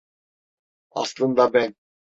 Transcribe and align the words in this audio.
Aslında, 0.91 1.53
ben… 1.53 1.75